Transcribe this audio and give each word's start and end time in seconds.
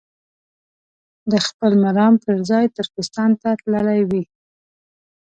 د 1.31 1.33
خپل 1.47 1.71
مرام 1.83 2.13
پر 2.23 2.37
ځای 2.49 2.65
ترکستان 2.77 3.31
ته 3.41 3.49
تللي 3.61 4.01
وي. 4.09 4.23